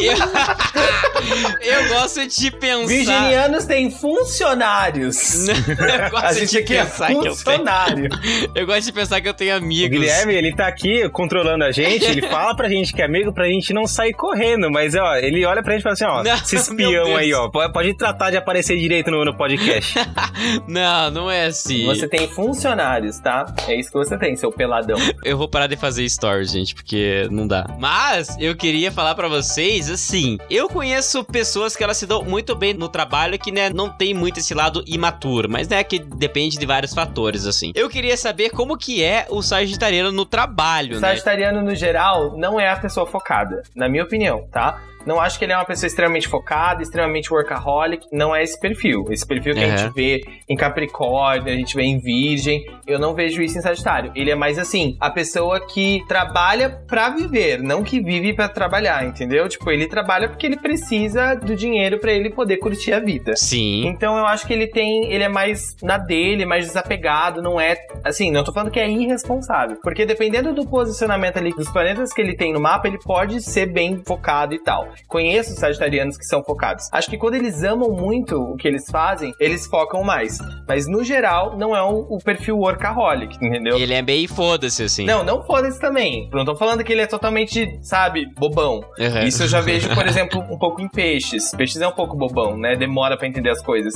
[0.01, 0.13] eu,
[1.63, 2.87] eu gosto de pensar.
[2.87, 5.49] Virginianos têm funcionários.
[5.49, 7.35] eu gosto A gente de aqui é pensar que eu tenho.
[7.35, 8.09] funcionário.
[8.55, 9.91] Eu gosto de pensar que eu tenho O amigos.
[9.99, 13.47] Guilherme, ele tá aqui controlando a gente, ele fala pra gente que é amigo pra
[13.47, 16.35] gente não sair correndo, mas ó, ele olha pra gente e fala assim, ó, Não,
[16.35, 17.19] esse meu Deus.
[17.19, 19.95] aí, ó, pode, tratar de aparecer direito no, no podcast.
[20.69, 21.85] Não, não é assim.
[21.87, 23.47] Você tem funcionários, tá?
[23.67, 24.99] É isso que você tem, seu peladão.
[25.25, 27.67] Eu vou parar de fazer stories, gente, porque não dá.
[27.79, 32.55] Mas eu queria falar pra vocês, assim, eu conheço pessoas que elas se dão muito
[32.55, 36.59] bem no trabalho que, né, não tem muito esse lado imaturo, mas né, que depende
[36.59, 37.73] de vários fatores, assim.
[37.75, 41.09] Eu queria saber como que é o sagitariano no trabalho, O né?
[41.09, 44.81] sagitariano, no geral, não é a pessoa focada, na minha opinião, tá?
[45.07, 48.07] Não acho que ele é uma pessoa extremamente focada, extremamente workaholic.
[48.13, 49.05] Não é esse perfil.
[49.11, 49.77] Esse perfil que a Uhum.
[49.77, 52.65] gente vê em Capricórnio, a gente vê em Virgem.
[52.87, 54.13] Eu não vejo isso em Sagitário.
[54.15, 59.05] Ele é mais assim, a pessoa que trabalha pra viver, não que vive pra trabalhar,
[59.07, 59.49] entendeu?
[59.49, 63.37] Tipo, ele trabalha porque ele precisa do dinheiro pra ele poder curtir a vida.
[63.37, 63.87] Sim.
[63.87, 65.13] Então eu acho que ele tem.
[65.13, 67.77] Ele é mais na dele, mais desapegado, não é.
[68.05, 69.77] Assim, não tô falando que é irresponsável.
[69.83, 73.67] Porque dependendo do posicionamento ali dos planetas que ele tem no mapa, ele pode ser
[73.67, 74.94] bem focado e tal.
[75.07, 76.89] Conheço sagitarianos que são focados.
[76.93, 80.39] Acho que quando eles amam muito o que eles fazem, eles focam mais.
[80.69, 83.77] Mas no geral, não é o, o perfil workaholic, entendeu?
[83.77, 85.05] Ele é bem foda-se, assim.
[85.05, 86.29] Não, não foda-se também.
[86.33, 88.85] Não tô falando que ele é totalmente, sabe, bobão.
[88.99, 89.23] Uhum.
[89.27, 91.51] Isso eu já vejo, por exemplo, um pouco em peixes.
[91.55, 92.77] Peixes é um pouco bobão, né?
[92.77, 93.95] Demora pra entender as coisas.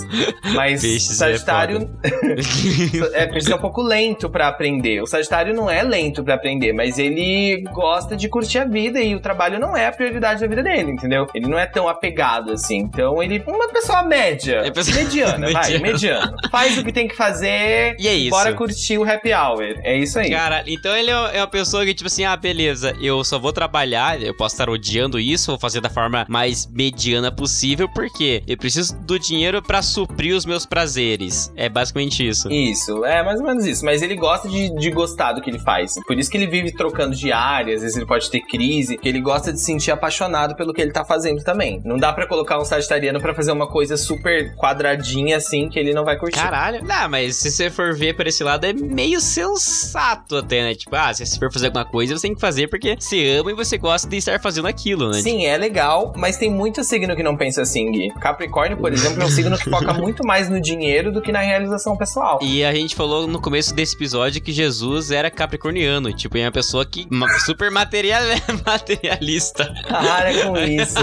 [0.54, 1.90] Mas Peixes é Sagitário
[3.14, 5.00] é, peixes é um pouco lento pra aprender.
[5.02, 9.14] O Sagitário não é lento pra aprender, mas ele gosta de curtir a vida e
[9.14, 11.26] o trabalho não é a prioridade da vida dele, entendeu?
[11.34, 12.78] Ele não é tão apegado assim.
[12.78, 16.34] Então ele uma pessoa média, É pessoa- mediana, vai, Mediana.
[16.50, 17.96] Faz o que tem que fazer.
[17.98, 18.30] E é isso.
[18.30, 19.62] Bora curtir o happy hour.
[19.82, 20.30] É isso aí.
[20.30, 23.52] Cara, então ele é é uma pessoa que, tipo assim, ah, beleza, eu só vou
[23.52, 28.56] trabalhar, eu posso estar odiando isso, vou fazer da forma mais mediana possível, porque eu
[28.56, 31.52] preciso do dinheiro pra suprir os meus prazeres.
[31.56, 32.50] É basicamente isso.
[32.50, 33.84] Isso, é mais ou menos isso.
[33.84, 35.94] Mas ele gosta de, de gostar do que ele faz.
[36.06, 39.08] Por isso que ele vive trocando de área, às vezes ele pode ter crise, que
[39.08, 41.80] ele gosta de se sentir apaixonado pelo que ele tá fazendo também.
[41.84, 45.92] Não dá pra colocar um sagitariano pra fazer uma coisa super quadradinha assim que ele
[45.92, 46.38] não vai curtir.
[46.38, 46.84] Caralho.
[46.84, 50.74] Não, mas se você for ver por esse lado, é meio sensato até, né?
[50.74, 53.50] Tipo, ah, se você for fazer alguma coisa, você tem que fazer porque você ama
[53.50, 55.20] e você gosta de estar fazendo aquilo, né?
[55.20, 58.10] Sim, é legal, mas tem muito signo que não pensa assim, Gui.
[58.20, 61.40] Capricórnio, por exemplo, é um signo que foca muito mais no dinheiro do que na
[61.40, 62.38] realização pessoal.
[62.42, 66.12] E a gente falou no começo desse episódio que Jesus era capricorniano.
[66.12, 67.06] Tipo, é uma pessoa que.
[67.44, 68.22] super material,
[68.66, 69.72] materialista.
[69.88, 70.98] Para com isso.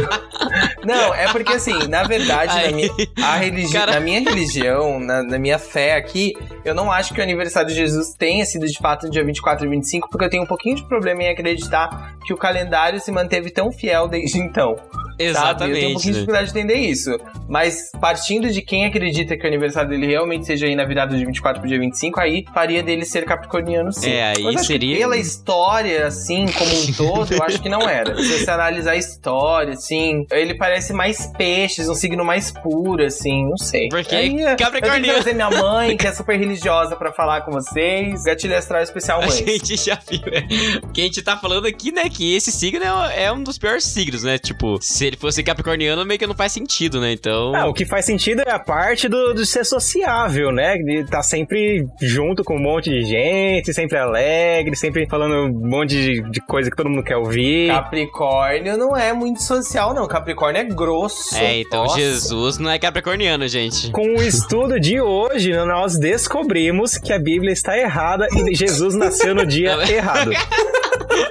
[0.86, 2.72] Não, é porque assim, na verdade, Ai.
[2.72, 2.90] na minha,
[3.24, 3.94] a religi Cara.
[3.94, 7.76] na minha religião, na, na minha fé aqui, eu não acho que o aniversário de
[7.76, 10.76] Jesus tenha sido de fato no dia 24 e 25, porque eu tenho um pouquinho
[10.76, 14.76] de problema em acreditar que o calendário se manteve tão fiel desde então.
[15.16, 15.20] Sabe?
[15.20, 15.82] Eu tenho um Exatamente.
[15.82, 17.18] pouquinho de dificuldade de entender isso.
[17.48, 21.26] Mas partindo de quem acredita que o aniversário dele realmente seja aí na virada de
[21.26, 24.10] 24 pro dia 25, aí faria dele ser capricorniano sim.
[24.10, 28.16] É, aí Mas seria- pela história, assim, como um todo, eu acho que não era.
[28.22, 33.46] Se você analisar a história, assim, ele parece mais peixes, um signo mais puro, assim,
[33.48, 33.90] não sei.
[33.90, 35.34] Porque Aí, é, Eu tenho que capricorniano.
[35.34, 38.24] minha mãe, que é super religiosa, pra falar com vocês.
[38.24, 39.32] Gatilho Astral Especial A Mãe.
[39.32, 40.48] gente já viu, né?
[40.94, 42.10] Que a gente tá falando aqui, né?
[42.10, 44.38] Que esse signo é, é um dos piores signos, né?
[44.38, 47.12] Tipo, se se ele fosse capricorniano, meio que não faz sentido, né?
[47.12, 47.56] Então.
[47.56, 50.76] Ah, o que faz sentido é a parte do, de ser sociável, né?
[50.78, 55.70] De estar tá sempre junto com um monte de gente, sempre alegre, sempre falando um
[55.70, 57.68] monte de, de coisa que todo mundo quer ouvir.
[57.68, 60.08] Capricórnio não é muito social, não.
[60.08, 61.36] Capricórnio é grosso.
[61.36, 62.00] É, então Nossa.
[62.00, 63.92] Jesus não é capricorniano, gente.
[63.92, 69.36] Com o estudo de hoje, nós descobrimos que a Bíblia está errada e Jesus nasceu
[69.36, 70.32] no dia errado.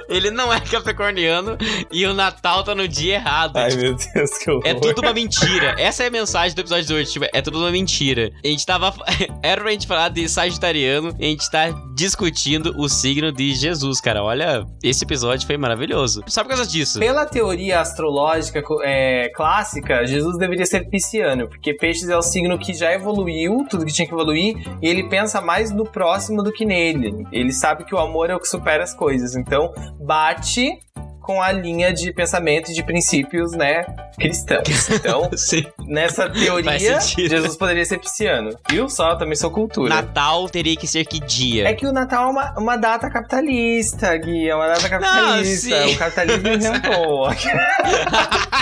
[0.07, 1.57] Ele não é capricorniano
[1.91, 3.57] e o Natal tá no dia errado.
[3.57, 4.63] Ai, Tipo, meu Deus, que horror.
[4.65, 5.75] É tudo uma mentira.
[5.77, 7.11] Essa é a mensagem do episódio de hoje.
[7.11, 8.31] Tipo, é tudo uma mentira.
[8.43, 8.93] A gente tava.
[9.43, 14.21] Era pra gente falar de Sagitariano a gente tá discutindo o signo de Jesus, cara.
[14.21, 16.21] Olha, esse episódio foi maravilhoso.
[16.27, 16.99] Só por causa disso.
[16.99, 22.73] Pela teoria astrológica é, clássica, Jesus deveria ser pisciano, porque peixes é o signo que
[22.73, 26.65] já evoluiu, tudo que tinha que evoluir, e ele pensa mais no próximo do que
[26.65, 27.25] nele.
[27.31, 29.35] Ele sabe que o amor é o que supera as coisas.
[29.35, 29.71] Então,
[30.05, 30.77] bate
[31.25, 33.83] com a linha de pensamento e de princípios, né,
[34.19, 34.89] cristãos.
[34.89, 35.65] Então, Sim.
[35.87, 36.99] nessa teoria.
[36.99, 38.55] Jesus poderia ser pisciano.
[38.69, 39.11] Viu só?
[39.11, 39.93] Eu também sou cultura.
[39.93, 41.67] Natal teria que ser que dia?
[41.67, 44.47] É que o Natal é uma, uma data capitalista, Gui.
[44.49, 45.87] É uma data capitalista.
[45.87, 45.95] sim.
[45.95, 47.29] o capitalismo inventou.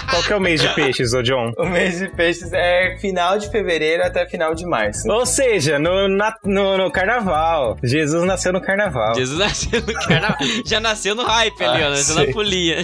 [0.10, 1.52] Qual que é o mês de peixes, ô John?
[1.58, 5.10] o mês de peixes é final de fevereiro até final de março.
[5.12, 7.78] Ou seja, no, na- no, no carnaval.
[7.84, 9.16] Jesus nasceu no carnaval.
[9.16, 10.38] Jesus nasceu no carnaval.
[10.66, 11.88] Já nasceu no hype ali, ó.
[11.88, 12.78] Ah, Nasceu na folia.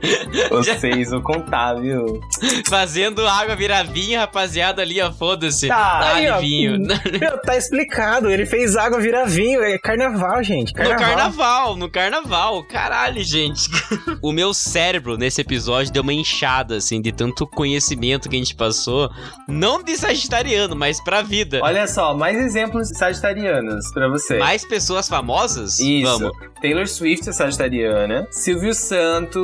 [0.50, 2.20] Vocês, vou contar, viu?
[2.68, 5.12] Fazendo água virar vinho, rapaziada ali, ó.
[5.12, 5.68] Foda-se.
[5.68, 6.40] Tá, aí, ó.
[6.40, 6.78] vinho.
[6.78, 8.30] Meu, tá explicado.
[8.30, 9.62] Ele fez água virar vinho.
[9.62, 10.72] É carnaval, gente.
[10.72, 10.98] No Carnaval.
[11.06, 12.64] carnaval, no carnaval.
[12.64, 13.68] Caralho, gente.
[14.22, 18.54] o meu cérebro nesse episódio deu uma inchada, assim, de tanto conhecimento que a gente
[18.54, 19.10] passou.
[19.46, 21.60] Não de sagitariano, mas pra vida.
[21.62, 24.38] Olha só, mais exemplos sagitarianos pra você.
[24.38, 25.78] Mais pessoas famosas?
[25.78, 26.18] Isso.
[26.18, 26.32] Vamos.
[26.60, 28.26] Taylor Swift é sagitariana.
[28.30, 29.01] Silvio Santos.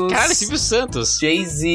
[0.09, 1.19] Caralho, Silvio Santos.
[1.19, 1.67] Jay-Z.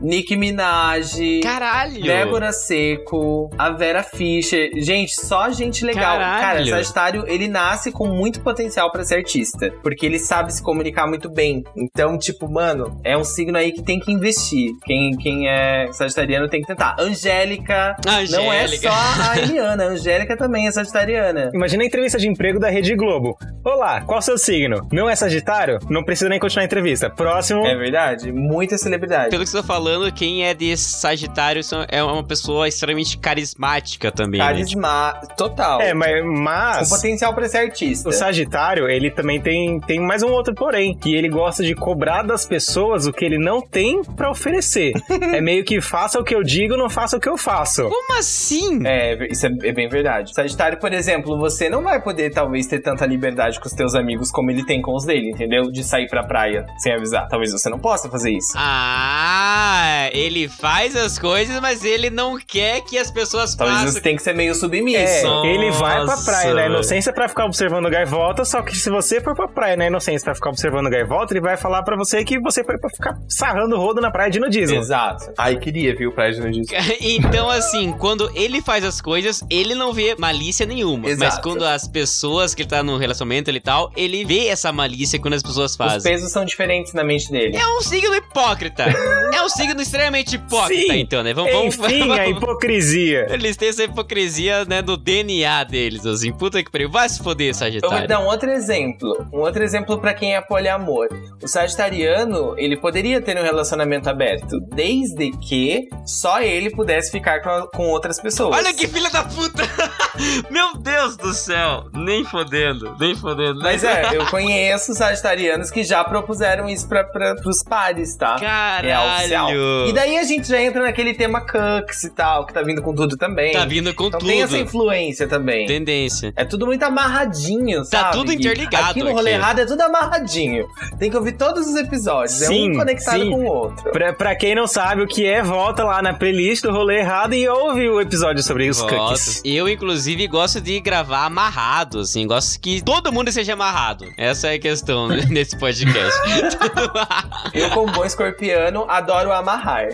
[0.00, 1.40] Nicki Minaj.
[1.42, 2.02] Caralho.
[2.02, 4.70] Débora Seco, a Vera Fischer.
[4.76, 6.18] Gente, só gente legal.
[6.18, 6.40] Caralho.
[6.40, 9.72] Cara, Sagitário, ele nasce com muito potencial pra ser artista.
[9.82, 11.62] Porque ele sabe se comunicar muito bem.
[11.76, 14.72] Então, tipo, mano, é um signo aí que tem que investir.
[14.84, 16.96] Quem, quem é sagitariano tem que tentar.
[16.98, 17.96] Angélica.
[18.04, 18.90] Não é Angélica.
[18.90, 19.84] só a Eliana.
[19.84, 21.50] A Angélica também é sagitariana.
[21.54, 23.36] Imagina a entrevista de emprego da Rede Globo.
[23.64, 24.86] Olá, qual o seu signo?
[24.92, 25.78] Não é Sagitário?
[25.88, 27.10] Não precisa nem continuar a entrevista.
[27.30, 27.64] Próximo.
[27.66, 28.32] É verdade?
[28.32, 29.30] Muita celebridade.
[29.30, 34.40] Pelo que você tá falando, quem é de Sagitário é uma pessoa extremamente carismática também.
[34.40, 34.46] né?
[34.46, 35.80] Carisma total.
[35.80, 38.08] É, mas, Com mas potencial pra ser artista.
[38.08, 42.22] o Sagitário, ele também tem, tem mais um outro porém, que ele gosta de cobrar
[42.22, 44.92] das pessoas o que ele não tem pra oferecer.
[45.08, 47.88] é meio que faça o que eu digo, não faça o que eu faço.
[47.88, 48.80] Como assim?
[48.86, 50.34] É, isso é, é bem verdade.
[50.34, 54.30] Sagitário, por exemplo, você não vai poder, talvez, ter tanta liberdade com os teus amigos
[54.30, 55.70] como ele tem com os dele, entendeu?
[55.70, 57.19] De sair pra praia sem avisar.
[57.28, 58.52] Talvez você não possa fazer isso.
[58.56, 63.92] Ah, ele faz as coisas, mas ele não quer que as pessoas Talvez façam.
[63.92, 64.98] você tem que ser meio submisso.
[65.26, 66.74] É, ele vai pra praia na velho.
[66.74, 70.34] inocência pra ficar observando gaivota, só que se você for pra praia na inocência pra
[70.34, 74.00] ficar observando gaivota, ele vai falar pra você que você foi pra ficar sarrando rodo
[74.00, 74.76] na praia de nudismo.
[74.78, 75.32] Exato.
[75.36, 76.76] Ai, queria, viu, praia de nudismo.
[77.00, 81.02] Então, assim, quando ele faz as coisas, ele não vê malícia nenhuma.
[81.02, 81.42] Mas Exato.
[81.42, 85.34] quando as pessoas que ele tá no relacionamento e tal, ele vê essa malícia quando
[85.34, 86.10] as pessoas Os fazem.
[86.12, 87.56] pesos são diferentes na mente dele.
[87.56, 88.84] É um signo hipócrita.
[89.34, 91.00] é um signo extremamente hipócrita, Sim.
[91.00, 91.34] então, né?
[91.34, 93.26] Vamos, vamos, Enfim, a vamos- hipocrisia.
[93.30, 96.32] Eles têm essa hipocrisia, né, do DNA deles, assim.
[96.32, 96.90] Puta que pariu.
[96.90, 98.08] Vai se foder, Eu vou te Sagitário.
[98.08, 99.26] dar um outro exemplo.
[99.32, 101.08] Um outro exemplo pra quem é poliamor.
[101.42, 107.66] O sagitariano, ele poderia ter um relacionamento aberto, desde que só ele pudesse ficar com,
[107.76, 108.56] com outras pessoas.
[108.56, 109.62] Olha que filha da puta!
[110.50, 111.84] Meu Deus do céu!
[111.94, 113.60] Nem fodendo, nem fodendo.
[113.60, 118.36] Mas é, eu conheço sagitarianos que já propuseram isso pra, pra, pros pares, tá?
[118.82, 119.46] É oficial.
[119.46, 119.86] Caralho!
[119.88, 122.92] E daí a gente já entra naquele tema Cux e tal, que tá vindo com
[122.94, 123.52] tudo também.
[123.52, 124.28] Tá vindo com então tudo.
[124.28, 125.66] tem essa influência também.
[125.66, 126.32] Tendência.
[126.36, 128.04] É tudo muito amarradinho, sabe?
[128.04, 129.40] Tá tudo interligado Aqui no rolê aqui.
[129.40, 130.66] errado é tudo amarradinho.
[130.98, 132.42] Tem que ouvir todos os episódios.
[132.42, 133.30] é Sim, um conectado sim.
[133.30, 133.90] com o outro.
[133.92, 137.34] Pra, pra quem não sabe o que é, volta lá na playlist do Rolê Errado
[137.34, 138.96] e ouve o episódio sobre os Gosto.
[138.96, 139.42] cookies.
[139.44, 142.26] Eu, inclusive, gosto de gravar amarrado, assim.
[142.26, 144.04] Gosto que todo mundo seja amarrado.
[144.18, 146.18] Essa é a questão nesse podcast.
[147.52, 149.88] Eu, como bom escorpiano, adoro amarrar.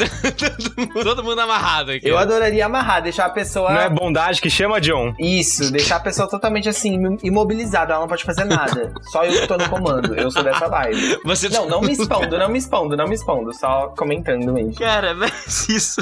[1.03, 2.07] todo mundo amarrado aqui.
[2.07, 3.73] Eu adoraria amarrar, deixar a pessoa.
[3.73, 5.15] Não é bondade que chama, John?
[5.19, 7.93] Isso, deixar a pessoa totalmente assim, imobilizada.
[7.93, 8.93] Ela não pode fazer nada.
[9.11, 10.15] Só eu que tô no comando.
[10.15, 11.19] Eu sou dessa vibe.
[11.25, 13.55] Você Não, não me expondo, não me expondo, não me expondo.
[13.55, 14.75] Só comentando mesmo.
[14.75, 16.01] Cara, mas isso,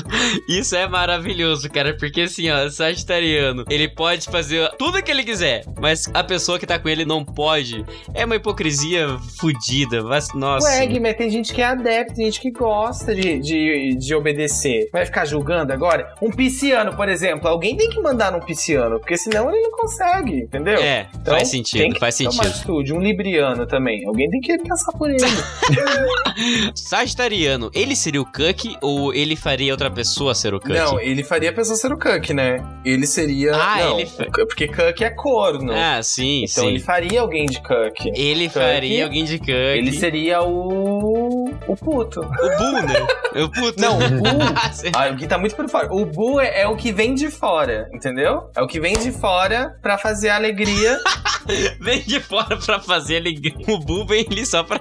[0.49, 5.65] isso é maravilhoso, cara, porque assim, ó, Sagitariano, ele pode fazer tudo que ele quiser,
[5.81, 7.85] mas a pessoa que tá com ele não pode.
[8.13, 10.03] É uma hipocrisia fodida.
[10.03, 10.67] Mas, nossa.
[10.67, 14.15] Ué, Gui, mas tem gente que é adepto, tem gente que gosta de, de, de
[14.15, 14.89] obedecer.
[14.93, 16.15] Vai ficar julgando agora?
[16.21, 17.49] Um pisciano, por exemplo.
[17.49, 20.79] Alguém tem que mandar num pisciano, porque senão ele não consegue, entendeu?
[20.81, 22.47] É, Então, faz sentido, tem que faz sentido.
[22.47, 22.93] atitude.
[22.93, 24.07] Um libriano também.
[24.07, 25.19] Alguém tem que passar por ele.
[26.75, 30.73] Sagitariano, ele seria o Cuck ou ele faria outra pessoa ser o Cuck?
[30.75, 32.63] não, ele faria a pessoa ser o Cuck, né?
[32.85, 33.55] Ele seria.
[33.55, 35.73] Ah, não, ele fa- Porque Cuck é corno.
[35.73, 36.71] Ah, sim, então sim.
[36.71, 38.11] ele faria alguém de Cuck.
[38.15, 38.55] Ele Cuck.
[38.55, 39.51] faria alguém de Cuck.
[39.51, 40.64] Ele seria o.
[40.67, 42.21] O puto.
[42.21, 43.07] O Boo, né?
[43.43, 43.81] O puto.
[43.81, 44.25] Não, o Bu.
[44.95, 45.93] Ah, o Gui tá muito por fora.
[45.93, 48.51] O Bu é, é o que vem de fora, entendeu?
[48.57, 50.99] É o que vem de fora pra fazer a alegria.
[51.79, 53.53] Vem de fora pra fazer alegria.
[53.69, 54.81] O Boo vem ali só pra.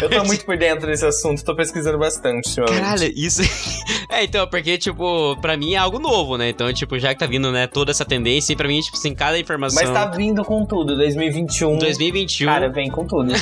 [0.00, 2.80] Eu tô muito por dentro desse assunto, tô pesquisando bastante, ultimamente.
[2.80, 3.42] Caralho, isso.
[4.10, 6.48] é, então, porque, tipo, pra mim é algo novo, né?
[6.48, 9.14] Então, tipo, já que tá vindo, né, toda essa tendência, e pra mim, tipo assim,
[9.14, 9.80] cada informação.
[9.80, 11.78] Mas tá vindo com tudo, 2021.
[11.78, 12.46] 2021.
[12.48, 13.32] Cara, vem com tudo.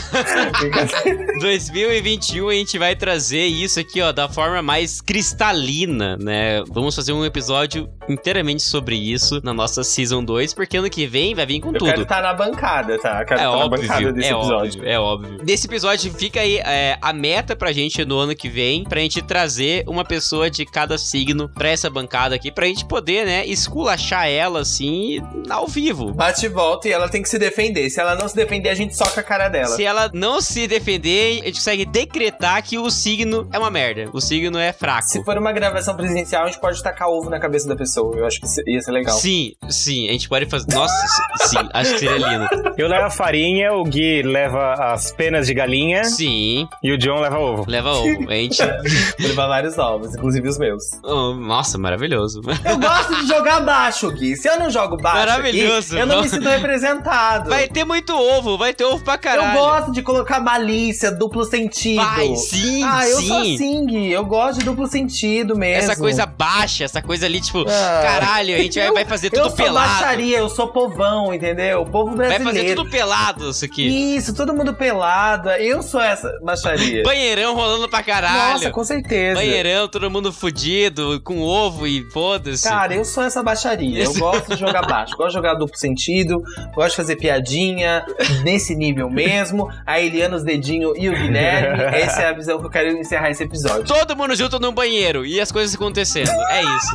[0.61, 1.39] Brincadeira.
[1.71, 6.63] 2021 a gente vai trazer isso aqui, ó, da forma mais cristalina, né?
[6.69, 11.35] Vamos fazer um episódio inteiramente sobre isso na nossa Season 2, porque ano que vem
[11.35, 11.85] vai vir com Eu tudo.
[11.89, 13.21] quero estar na bancada, tá?
[13.21, 14.81] Eu quero É estar na óbvio, bancada desse é episódio.
[14.81, 15.39] óbvio, é óbvio.
[15.45, 19.23] Nesse episódio fica aí é, a meta pra gente no ano que vem, pra gente
[19.23, 24.27] trazer uma pessoa de cada signo pra essa bancada aqui, pra gente poder, né, esculachar
[24.29, 26.13] ela, assim, ao vivo.
[26.13, 27.89] Bate e volta e ela tem que se defender.
[27.91, 29.77] Se ela não se defender, a gente soca a cara dela.
[29.77, 34.09] Se ela não se defender, a gente consegue decretar que o signo é uma merda.
[34.15, 35.07] O signo é fraco.
[35.09, 38.17] Se for uma gravação presencial, a gente pode tacar ovo na cabeça da pessoa.
[38.17, 39.15] Eu acho que ia ser legal.
[39.19, 40.75] Sim, sim, a gente pode fazer.
[40.75, 40.95] Nossa,
[41.47, 42.49] sim, acho que seria lindo.
[42.79, 47.21] Eu levo a farinha, o Gui leva as penas de galinha Sim, e o John
[47.21, 47.65] leva ovo.
[47.69, 48.31] leva ovo.
[48.31, 48.59] A gente.
[49.21, 50.83] Vou levar vários ovos, inclusive os meus.
[51.05, 52.41] Oh, nossa, maravilhoso.
[52.65, 54.35] Eu gosto de jogar baixo, Gui.
[54.35, 55.93] Se eu não jogo baixo, Maravilhoso.
[55.95, 57.51] aqui, eu não me sinto representado.
[57.51, 59.59] Vai ter muito ovo, vai ter ovo pra eu caralho.
[59.59, 62.03] gosto de colocar malícia, duplo sentido.
[62.03, 63.27] Vai, sim, ah, eu sim.
[63.29, 64.07] sou assim.
[64.09, 65.91] Eu gosto de duplo sentido mesmo.
[65.91, 68.01] Essa coisa baixa, essa coisa ali, tipo, Ah.
[68.03, 69.89] caralho, a gente vai, Eu- vai fazer Eu tudo sou pelado.
[70.01, 71.83] baixaria, eu sou povão, entendeu?
[71.83, 72.45] O povo Vai brasileiro.
[72.61, 74.15] fazer tudo pelado isso aqui.
[74.17, 75.51] Isso, todo mundo pelado.
[75.51, 77.03] Eu sou essa baixaria.
[77.05, 78.53] Banheirão rolando pra caralho.
[78.55, 79.41] Nossa, com certeza.
[79.41, 82.69] Banheirão, todo mundo fudido, com ovo e foda-se.
[82.69, 84.05] Cara, eu sou essa baixaria.
[84.05, 85.17] Eu gosto de jogar baixo.
[85.17, 86.43] Gosto de jogar duplo sentido.
[86.75, 88.05] Gosto de fazer piadinha
[88.45, 89.69] nesse nível mesmo.
[89.87, 91.40] A Eliana, os dedinhos e o Guilherme.
[91.41, 93.85] Essa é a visão que eu quero encerrar esse episódio.
[93.85, 96.31] Todo mundo junto num banheiro e as coisas acontecendo.
[96.51, 96.93] É isso.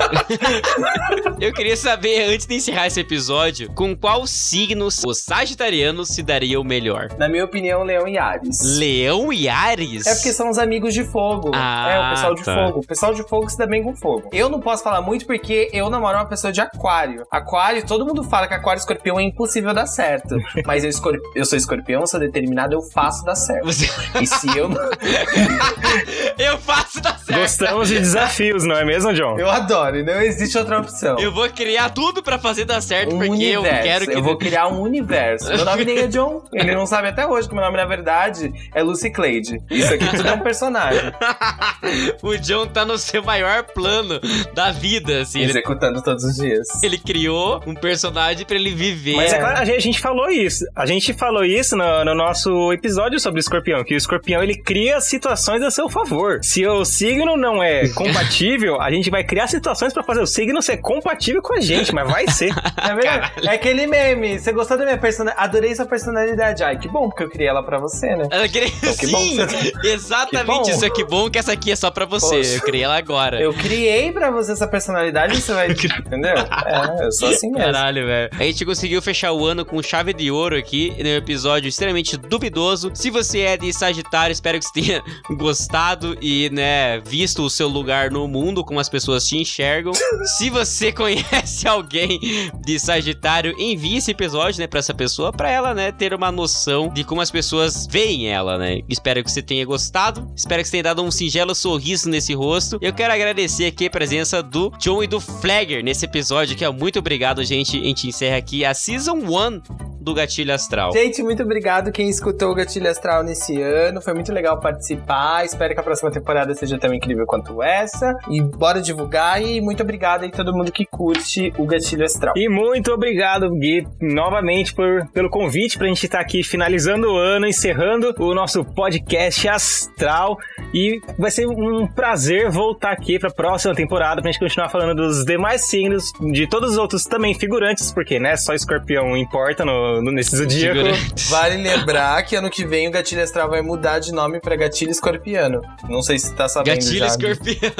[1.40, 6.64] Eu queria saber, antes de encerrar esse episódio, com qual signo os sagitarianos se dariam
[6.64, 7.10] melhor?
[7.18, 8.60] Na minha opinião, Leão e Ares.
[8.62, 10.08] Leão e Ares?
[10.08, 11.52] É porque são os amigos de fogo.
[11.54, 12.56] Ah, é, o pessoal de tá.
[12.56, 12.80] fogo.
[12.80, 14.30] O pessoal de fogo se dá bem com fogo.
[14.32, 17.26] Eu não posso falar muito porque eu namoro uma pessoa de aquário.
[17.30, 20.36] Aquário, todo mundo fala que aquário e escorpião é impossível dar certo.
[20.66, 20.92] Mas eu,
[21.36, 23.66] eu sou escorpião, sou determinado, eu faço dar certo.
[23.66, 23.88] Você...
[24.26, 24.72] E se eu.
[26.38, 27.15] Eu faço certo.
[27.42, 29.38] Gostamos de desafios, não é mesmo, John?
[29.40, 31.18] Eu adoro, e não existe outra opção.
[31.20, 33.84] Eu vou criar tudo pra fazer dar certo, Um porque eu universo.
[33.84, 34.14] quero que...
[34.16, 35.48] Eu vou criar um universo.
[35.50, 36.44] Meu nome nem é John.
[36.54, 39.58] Ele não sabe até hoje que meu nome, na verdade, é Lucy Clade.
[39.70, 41.02] Isso aqui tudo é um personagem.
[42.22, 44.20] o John tá no seu maior plano
[44.54, 45.40] da vida, assim.
[45.42, 46.68] Ele, Executando todos os dias.
[46.84, 49.16] ele criou um personagem pra ele viver.
[49.16, 50.66] Mas é claro, a gente, a gente falou isso.
[50.76, 54.56] A gente falou isso no, no nosso episódio sobre o escorpião, que o escorpião ele
[54.56, 56.40] cria situações a seu favor.
[56.42, 56.84] Se o
[57.26, 61.42] signo não é compatível, a gente vai criar situações pra fazer o signo ser compatível
[61.42, 62.52] com a gente, mas vai ser.
[62.52, 63.48] É.
[63.48, 64.40] É aquele meme.
[64.40, 65.44] Você gostou da minha personalidade?
[65.48, 66.64] Adorei sua personalidade.
[66.64, 68.28] Ai, que bom, porque eu criei ela pra você, né?
[68.30, 68.70] Ela queria...
[68.70, 69.38] que bom Sim,
[69.82, 70.70] que exatamente Que bom.
[70.70, 70.86] isso.
[70.86, 72.38] É que bom que essa aqui é só pra você.
[72.38, 72.56] Poxa.
[72.56, 73.42] Eu criei ela agora.
[73.42, 75.70] Eu criei pra você essa personalidade e você vai.
[76.06, 76.36] Entendeu?
[76.36, 77.74] É, eu sou assim mesmo.
[77.74, 78.30] Caralho, velho.
[78.38, 82.92] A gente conseguiu fechar o ano com chave de ouro aqui, num episódio extremamente duvidoso.
[82.94, 87.70] Se você é de Sagitário, espero que você tenha gostado e, né, visto o seu
[87.70, 89.94] lugar no mundo, como as pessoas te enxergam.
[90.38, 92.20] Se você conhece alguém
[92.60, 96.90] de Sagitário, envie esse episódio, né, pra essa pessoa, pra ela, né, ter uma noção
[96.90, 98.82] de como as pessoas veem ela, né.
[98.90, 100.30] Espero que você tenha gostado.
[100.36, 102.78] Espero que você tenha dado um singelo sorriso nesse rosto.
[102.82, 106.70] Eu quero agradecer aqui a presença do John e do Flagger nesse episódio, que é
[106.70, 107.80] muito obrigado, gente.
[107.80, 110.94] A gente encerra aqui a Season 1 do Gatilho Astral.
[110.94, 114.00] Gente, muito obrigado quem escutou o Gatilho Astral nesse ano.
[114.00, 115.44] Foi muito legal participar.
[115.44, 118.18] Espero que a próxima temporada seja tão incrível quanto essa.
[118.30, 119.42] E bora divulgar.
[119.42, 122.34] E muito obrigado aí todo mundo que curte o Gatilho Astral.
[122.38, 127.48] E muito obrigado, Gui, novamente por, pelo convite pra gente estar aqui finalizando o ano,
[127.48, 130.38] encerrando o nosso podcast astral.
[130.74, 135.26] E vai ser um prazer voltar aqui pra próxima temporada pra gente continuar falando dos
[135.26, 140.12] demais signos, de todos os outros também figurantes, porque, né, só escorpião importa no, no,
[140.12, 140.82] nesse zodíaco.
[141.30, 144.92] Vale lembrar que ano que vem o Gatilho Astral vai mudar de nome pra Gatilho
[144.92, 145.62] Escorpiano.
[145.90, 147.08] Não sei se tá sabendo Já.
[147.08, 147.72] escorpião.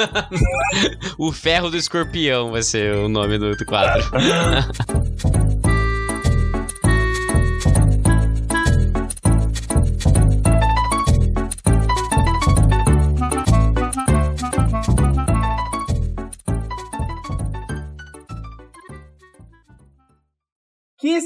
[1.18, 4.04] o ferro do escorpião vai ser o nome do, do quadro.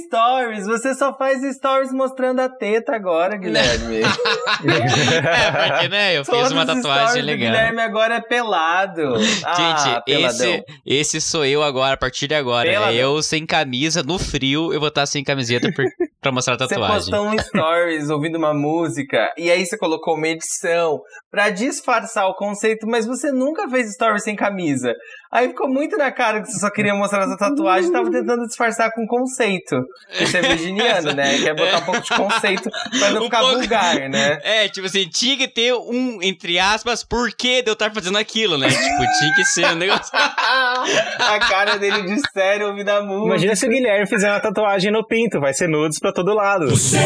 [0.07, 0.67] stories?
[0.67, 4.01] Você só faz stories mostrando a teta agora, Guilherme.
[4.65, 7.51] é, porque, né, eu fiz Todos uma os tatuagem legal.
[7.51, 9.15] Guilherme agora é pelado.
[9.45, 10.31] ah, Gente, peladão.
[10.51, 12.67] esse, esse sou eu agora, a partir de agora.
[12.69, 12.75] né?
[12.75, 12.95] Peladão.
[12.95, 15.85] Eu sem camisa, no frio, eu vou estar sem camiseta por-
[16.21, 16.97] pra mostrar a Você tatuagem.
[17.11, 22.35] postou um stories ouvindo uma música e aí você colocou uma edição pra disfarçar o
[22.35, 24.93] conceito, mas você nunca fez stories sem camisa.
[25.33, 28.47] Aí ficou muito na cara que você só queria mostrar essa tatuagem e tava tentando
[28.49, 29.81] disfarçar com conceito.
[30.19, 31.39] Você é virginiano, né?
[31.39, 32.69] Quer botar um pouco de conceito
[32.99, 33.59] pra não Um ficar pouco.
[33.59, 34.41] vulgar, né?
[34.43, 38.59] É, tipo assim, tinha que ter um, entre aspas, porquê de eu estar fazendo aquilo,
[38.59, 38.69] né?
[38.69, 40.11] Tipo, tinha que ser um negócio.
[40.13, 43.27] a cara dele de sério ouvindo a música.
[43.27, 46.71] Imagina se o Guilherme fizer uma tatuagem no pinto, vai ser nudes pra todo lado.
[46.71, 46.99] Você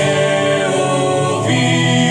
[0.72, 2.03] ouviu?